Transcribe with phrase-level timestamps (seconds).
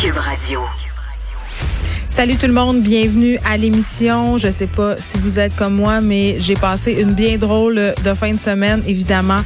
[0.00, 0.60] Cube Radio.
[2.08, 4.38] Salut tout le monde, bienvenue à l'émission.
[4.38, 8.14] Je sais pas si vous êtes comme moi, mais j'ai passé une bien drôle de
[8.14, 9.40] fin de semaine, évidemment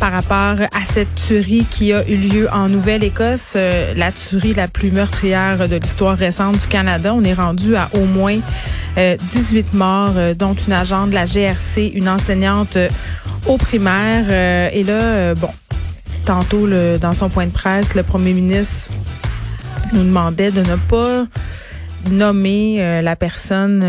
[0.00, 4.68] par rapport à cette tuerie qui a eu lieu en Nouvelle-Écosse, euh, la tuerie la
[4.68, 7.12] plus meurtrière de l'histoire récente du Canada.
[7.12, 8.38] On est rendu à au moins
[8.96, 12.78] 18 euh, morts, euh, dont une agente de la GRC, une enseignante
[13.46, 14.72] au primaire.
[14.72, 15.50] et là, bon,
[16.24, 16.66] tantôt,
[16.98, 18.90] dans son point de presse, le premier ministre
[19.92, 21.26] nous demandait de ne pas
[22.10, 23.84] nommer la personne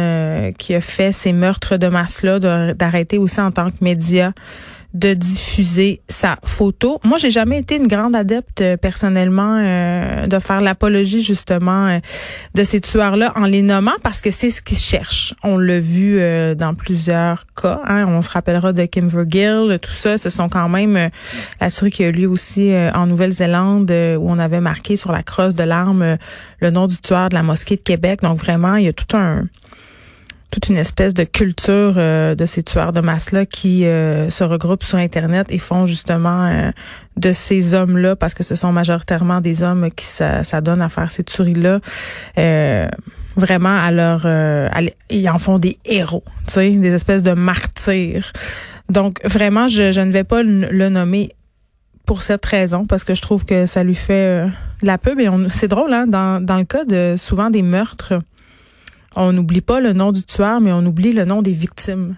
[0.57, 2.39] qui a fait ces meurtres de masse-là,
[2.73, 4.33] d'arrêter aussi en tant que média
[4.93, 6.99] de diffuser sa photo.
[7.03, 11.99] Moi, j'ai jamais été une grande adepte euh, personnellement euh, de faire l'apologie justement euh,
[12.55, 15.35] de ces tueurs-là en les nommant parce que c'est ce qu'ils cherchent.
[15.43, 16.19] On l'a vu
[16.55, 17.81] dans plusieurs cas.
[17.85, 18.05] Hein.
[18.07, 20.17] On se rappellera de Kim Vergil, tout ça.
[20.17, 21.09] Ce sont quand même
[21.61, 25.23] la tuerie qui a eu lieu aussi en Nouvelle-Zélande où on avait marqué sur la
[25.23, 26.17] crosse de l'arme
[26.59, 28.21] le nom du tueur de la mosquée de Québec.
[28.21, 29.45] Donc vraiment, il y a tout un
[30.52, 34.83] toute une espèce de culture euh, de ces tueurs de masse-là qui euh, se regroupent
[34.83, 36.72] sur Internet et font justement euh,
[37.17, 41.23] de ces hommes-là, parce que ce sont majoritairement des hommes qui s'adonnent à faire ces
[41.23, 41.81] tueries-là,
[43.36, 44.25] vraiment à leur...
[45.09, 48.31] ils en font des héros, tu sais, des espèces de martyrs.
[48.89, 51.31] Donc, vraiment, je, je ne vais pas le, nommer
[52.05, 54.45] pour cette raison, parce que je trouve que ça lui fait
[54.81, 55.20] la pub.
[55.20, 58.14] Et c'est drôle, hein, dans, dans le cas de souvent des meurtres
[59.19, 62.15] on n'oublie pas le nom du tueur, mais on oublie le nom des victimes.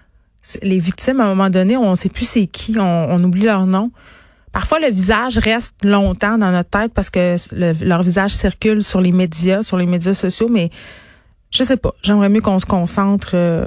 [0.62, 3.66] Les victimes, à un moment donné, on ne sait plus c'est qui, on, oublie leur
[3.66, 3.90] nom.
[4.52, 7.36] Parfois, le visage reste longtemps dans notre tête parce que
[7.84, 10.70] leur visage circule sur les médias, sur les médias sociaux, mais
[11.50, 11.92] je sais pas.
[12.02, 13.64] J'aimerais mieux qu'on se concentre euh,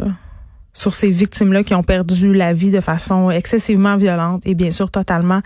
[0.74, 4.92] sur ces victimes-là qui ont perdu la vie de façon excessivement violente et bien sûr
[4.92, 5.42] totalement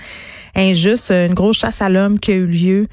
[0.56, 1.12] injuste.
[1.12, 2.88] Une grosse chasse à l'homme qui a eu lieu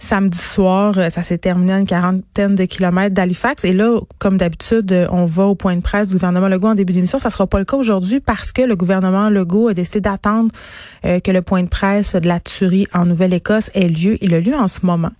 [0.00, 3.64] Samedi soir, euh, ça s'est terminé à une quarantaine de kilomètres d'Halifax.
[3.64, 6.74] Et là, comme d'habitude, euh, on va au point de presse du gouvernement Legault en
[6.76, 7.18] début d'émission.
[7.18, 10.52] Ça sera pas le cas aujourd'hui parce que le gouvernement Legault a décidé d'attendre
[11.04, 14.18] euh, que le point de presse de la tuerie en Nouvelle-Écosse ait lieu.
[14.20, 15.10] Il a lieu en ce moment.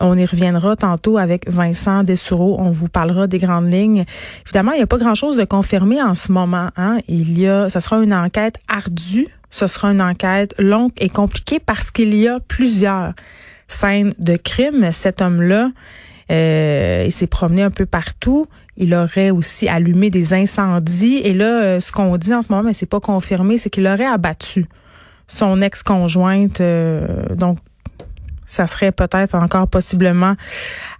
[0.00, 2.56] On y reviendra tantôt avec Vincent Dessoureau.
[2.60, 4.04] On vous parlera des grandes lignes.
[4.44, 6.70] Évidemment, il n'y a pas grand-chose de confirmé en ce moment.
[6.76, 6.98] Hein.
[7.08, 9.26] Il y a, ce sera une enquête ardue.
[9.50, 13.12] Ce sera une enquête longue et compliquée parce qu'il y a plusieurs
[13.68, 14.90] scène de crime.
[14.92, 15.70] Cet homme-là,
[16.30, 18.46] euh, il s'est promené un peu partout.
[18.76, 21.20] Il aurait aussi allumé des incendies.
[21.24, 23.86] Et là, euh, ce qu'on dit en ce moment, mais c'est pas confirmé, c'est qu'il
[23.86, 24.66] aurait abattu
[25.26, 26.60] son ex-conjointe.
[26.60, 27.58] Euh, donc,
[28.46, 30.34] ça serait peut-être encore possiblement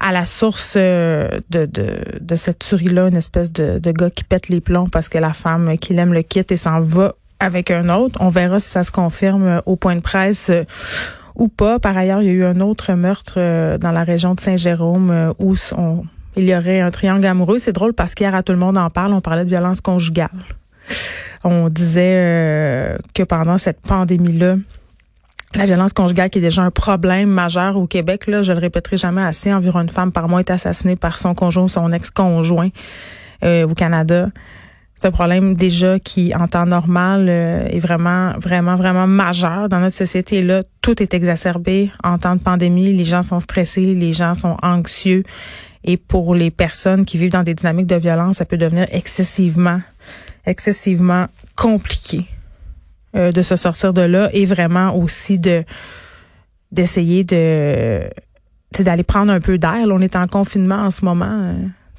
[0.01, 4.61] à la source de, de, cette tuerie-là, une espèce de, de gars qui pète les
[4.61, 8.19] plombs parce que la femme qu'il aime le quitte et s'en va avec un autre.
[8.21, 10.51] On verra si ça se confirme au point de presse
[11.35, 11.79] ou pas.
[11.79, 15.11] Par ailleurs, il y a eu un autre meurtre euh, dans la région de Saint-Jérôme
[15.11, 15.55] euh, où
[16.37, 17.59] il y aurait un triangle amoureux.
[17.59, 20.31] C'est drôle parce qu'hier, à tout le monde en parle, on parlait de violence conjugale.
[21.45, 24.57] On disait euh, que pendant cette pandémie-là,
[25.55, 28.97] la violence conjugale qui est déjà un problème majeur au Québec, là, je le répéterai
[28.97, 32.71] jamais assez, environ une femme par mois est assassinée par son conjoint ou son ex-conjoint
[33.43, 34.31] au Canada.
[34.97, 39.81] C'est un problème déjà qui, en temps normal, euh, est vraiment, vraiment, vraiment majeur dans
[39.81, 40.41] notre société.
[40.41, 42.93] là, tout est exacerbé en temps de pandémie.
[42.93, 45.25] Les gens sont stressés, les gens sont anxieux.
[45.83, 49.81] Et pour les personnes qui vivent dans des dynamiques de violence, ça peut devenir excessivement,
[50.47, 52.27] excessivement compliqué
[53.15, 55.65] euh, de se sortir de là et vraiment aussi de
[56.73, 58.09] d'essayer de
[58.81, 59.87] d'aller prendre un peu d'air.
[59.89, 61.27] On est en confinement en ce moment.
[61.31, 61.55] Euh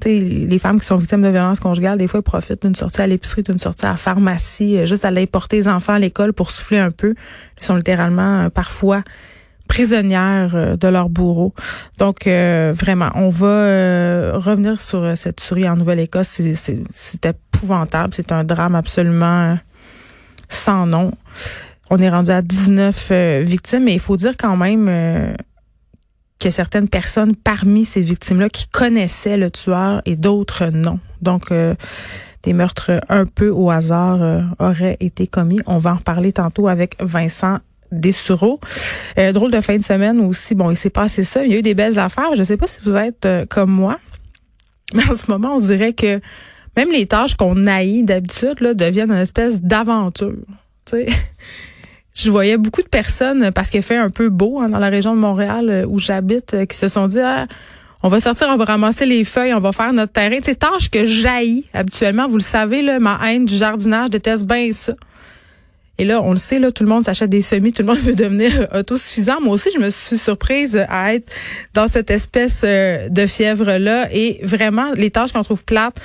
[0.06, 3.44] les femmes qui sont victimes de violences conjugales, des fois, profitent d'une sortie à l'épicerie,
[3.44, 6.80] d'une sortie à la pharmacie, euh, juste aller porter les enfants à l'école pour souffler
[6.80, 7.16] un peu.
[7.60, 9.04] Ils sont littéralement euh, parfois
[9.68, 11.54] prisonnières euh, de leur bourreau.
[11.98, 16.42] Donc, vraiment, on va revenir sur cette tuerie en Nouvelle-Écosse.
[16.92, 18.13] C'est épouvantable.
[18.13, 19.57] C'est un drame absolument
[20.50, 21.12] sans nom.
[21.90, 25.36] On est rendu à 19 victimes, mais il faut dire quand même
[26.45, 31.00] que certaines personnes parmi ces victimes-là qui connaissaient le tueur et d'autres non.
[31.24, 31.74] Donc, euh,
[32.44, 35.59] des meurtres un peu au hasard euh, auraient été commis.
[35.65, 37.57] On va en reparler tantôt avec Vincent
[37.92, 38.59] des sureaux.
[39.18, 40.53] Euh, drôle de fin de semaine aussi.
[40.53, 41.44] Bon, il s'est passé ça.
[41.44, 42.36] Il y a eu des belles affaires.
[42.38, 43.97] Je sais pas si vous êtes comme moi,
[44.94, 46.21] mais en ce moment, on dirait que
[46.77, 50.36] même les tâches qu'on haït d'habitude deviennent une espèce d'aventure.
[52.16, 55.14] Je voyais beaucoup de personnes, parce qu'il fait un peu beau hein, dans la région
[55.14, 57.46] de Montréal euh, où j'habite, euh, qui se sont dit ah,
[58.04, 60.38] on va sortir, on va ramasser les feuilles, on va faire notre terrain.
[60.42, 62.28] C'est tâches que jaillit habituellement.
[62.28, 64.94] Vous le savez, là, ma haine du jardinage, déteste bien ça.
[65.98, 67.98] Et là, on le sait, là, tout le monde s'achète des semis, tout le monde
[68.02, 69.40] veut devenir autosuffisant.
[69.42, 71.32] Moi aussi, je me suis surprise à être
[71.74, 74.10] dans cette espèce euh, de fièvre-là.
[74.14, 76.00] Et vraiment, les tâches qu'on trouve plates,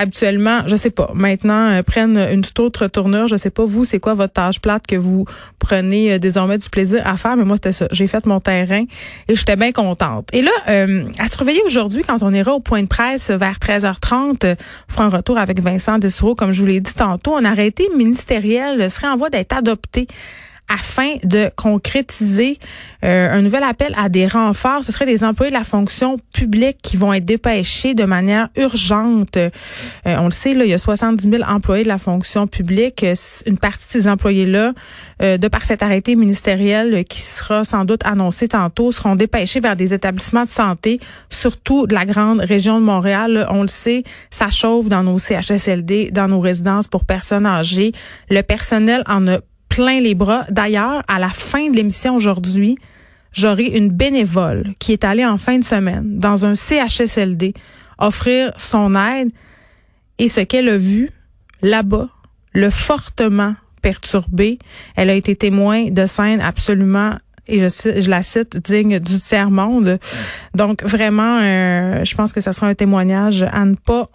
[0.00, 3.28] habituellement, je sais pas, maintenant, euh, prennent une toute autre tournure.
[3.28, 5.26] Je sais pas, vous, c'est quoi votre tâche plate que vous
[5.58, 7.36] prenez euh, désormais du plaisir à faire?
[7.36, 7.86] Mais moi, c'était ça.
[7.92, 8.84] J'ai fait mon terrain
[9.28, 10.28] et j'étais bien contente.
[10.32, 14.56] Et là, à se réveiller aujourd'hui, quand on ira au point de presse vers 13h30,
[14.88, 17.36] on fera un retour avec Vincent Dessureau, comme je vous l'ai dit tantôt.
[17.36, 20.08] Un arrêté ministériel serait en voie d'être adopté
[20.70, 22.58] afin de concrétiser
[23.04, 24.84] euh, un nouvel appel à des renforts.
[24.84, 29.36] Ce serait des employés de la fonction publique qui vont être dépêchés de manière urgente.
[29.36, 29.50] Euh,
[30.04, 33.04] on le sait, là, il y a 70 000 employés de la fonction publique.
[33.46, 34.72] Une partie de ces employés-là,
[35.22, 39.76] euh, de par cet arrêté ministériel qui sera sans doute annoncé tantôt, seront dépêchés vers
[39.76, 41.00] des établissements de santé,
[41.30, 43.46] surtout de la grande région de Montréal.
[43.50, 47.92] On le sait, ça chauffe dans nos CHSLD, dans nos résidences pour personnes âgées.
[48.28, 49.38] Le personnel en a
[49.80, 50.44] plein les bras.
[50.50, 52.76] D'ailleurs, à la fin de l'émission aujourd'hui,
[53.32, 57.54] j'aurai une bénévole qui est allée en fin de semaine dans un CHSLD
[57.98, 59.30] offrir son aide
[60.18, 61.08] et ce qu'elle a vu
[61.62, 62.08] là-bas,
[62.52, 64.58] le fortement perturbé.
[64.96, 67.14] Elle a été témoin de scènes absolument
[67.46, 69.98] et je, la cite digne du tiers monde.
[70.54, 74.10] Donc vraiment, euh, je pense que ça sera un témoignage à ne pas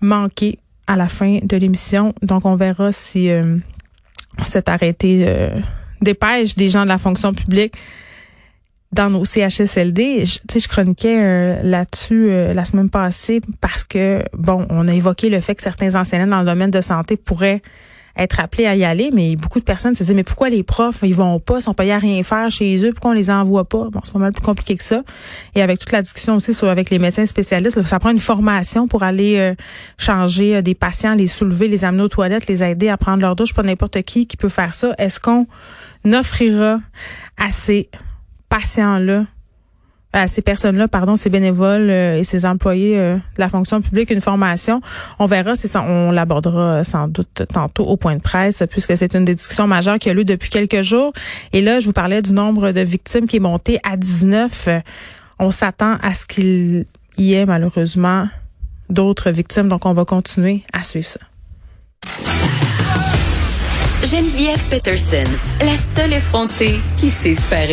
[0.00, 2.14] manquer à la fin de l'émission.
[2.22, 3.56] Donc on verra si euh,
[4.46, 5.48] cet arrêté euh,
[6.00, 7.74] dépêche des gens de la fonction publique
[8.92, 10.24] dans nos CHSLD.
[10.24, 15.28] Je, je chroniquais euh, là-dessus euh, la semaine passée parce que, bon, on a évoqué
[15.28, 17.60] le fait que certains enseignants dans le domaine de santé pourraient
[18.16, 21.00] être appelés à y aller, mais beaucoup de personnes se disent, mais pourquoi les profs,
[21.02, 23.88] ils vont pas, sont payés à rien faire chez eux, pourquoi on les envoie pas?
[23.90, 25.02] Bon, c'est pas mal plus compliqué que ça.
[25.54, 28.86] Et avec toute la discussion aussi sur, avec les médecins spécialistes, ça prend une formation
[28.86, 29.54] pour aller euh,
[29.98, 33.34] changer euh, des patients, les soulever, les amener aux toilettes, les aider à prendre leur
[33.34, 34.94] douche, pas n'importe qui qui peut faire ça.
[34.98, 35.46] Est-ce qu'on
[36.12, 36.78] offrira
[37.36, 37.88] à ces
[38.48, 39.26] patients-là
[40.14, 44.10] à ces personnes-là, pardon, ces bénévoles euh, et ces employés euh, de la fonction publique
[44.10, 44.80] une formation.
[45.18, 49.14] On verra, c'est ça, on l'abordera sans doute tantôt au point de presse, puisque c'est
[49.14, 51.12] une des discussions majeures qui a lieu depuis quelques jours.
[51.52, 54.68] Et là, je vous parlais du nombre de victimes qui est monté à 19.
[55.40, 56.86] On s'attend à ce qu'il
[57.18, 58.28] y ait malheureusement
[58.88, 61.20] d'autres victimes, donc on va continuer à suivre ça.
[64.04, 65.24] Geneviève Peterson,
[65.60, 67.68] la seule effrontée qui sait se faire.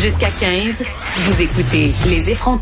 [0.00, 0.84] Jusqu'à 15,
[1.16, 2.54] vous écoutez Les effrontés.